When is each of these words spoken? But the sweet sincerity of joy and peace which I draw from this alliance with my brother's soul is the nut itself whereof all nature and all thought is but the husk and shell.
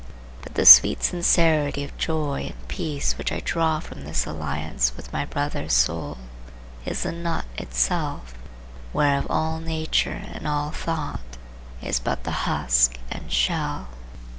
But 0.41 0.55
the 0.55 0.65
sweet 0.65 1.03
sincerity 1.03 1.83
of 1.83 1.95
joy 1.95 2.47
and 2.57 2.67
peace 2.67 3.19
which 3.19 3.31
I 3.31 3.39
draw 3.39 3.79
from 3.79 4.03
this 4.03 4.25
alliance 4.25 4.93
with 4.97 5.13
my 5.13 5.25
brother's 5.25 5.73
soul 5.73 6.17
is 6.87 7.03
the 7.03 7.11
nut 7.11 7.45
itself 7.59 8.33
whereof 8.93 9.27
all 9.29 9.59
nature 9.59 10.19
and 10.33 10.47
all 10.47 10.71
thought 10.71 11.37
is 11.83 11.99
but 11.99 12.23
the 12.23 12.47
husk 12.49 12.97
and 13.11 13.31
shell. 13.31 13.89